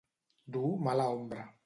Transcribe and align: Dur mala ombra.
Dur 0.55 0.73
mala 0.87 1.05
ombra. 1.19 1.47